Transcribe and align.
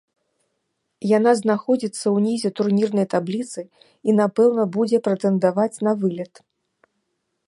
Яна 1.17 1.31
знаходзіцца 1.41 2.05
ўнізе 2.17 2.49
турнірнай 2.59 3.07
табліцы 3.13 3.61
і, 3.65 3.67
напэўна, 4.21 4.63
будзе 4.79 4.97
прэтэндаваць 5.09 5.73
на 5.89 5.97
вылет. 6.05 6.33